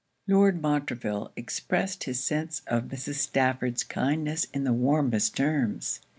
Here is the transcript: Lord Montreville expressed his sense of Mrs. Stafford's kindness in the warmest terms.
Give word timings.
Lord 0.25 0.63
Montreville 0.63 1.31
expressed 1.35 2.05
his 2.05 2.23
sense 2.23 2.63
of 2.65 2.85
Mrs. 2.85 3.19
Stafford's 3.19 3.83
kindness 3.83 4.47
in 4.51 4.63
the 4.63 4.73
warmest 4.73 5.35
terms. 5.37 5.99